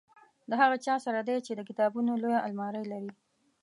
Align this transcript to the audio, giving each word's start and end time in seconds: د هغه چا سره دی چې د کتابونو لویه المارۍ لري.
د 0.49 0.51
هغه 0.61 0.77
چا 0.85 0.95
سره 1.05 1.19
دی 1.27 1.37
چې 1.45 1.51
د 1.55 1.61
کتابونو 1.69 2.11
لویه 2.21 2.43
المارۍ 2.47 2.83
لري. 2.91 3.11